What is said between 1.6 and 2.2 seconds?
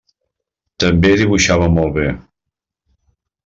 molt bé.